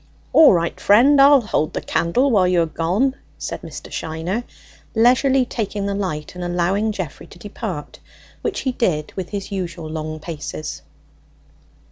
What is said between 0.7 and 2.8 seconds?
friend; I'll hold the candle whilst you are